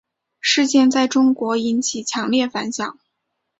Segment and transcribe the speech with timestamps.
[0.39, 2.97] 事件在中国引起强烈反响。